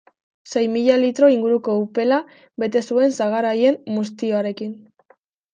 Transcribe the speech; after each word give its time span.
Sei 0.51 0.65
mila 0.75 0.95
litro 1.03 1.29
inguruko 1.35 1.75
upela 1.83 2.17
bete 2.63 2.83
zuen 2.87 3.13
sagar 3.19 3.49
haien 3.53 3.81
muztioarekin. 3.99 4.77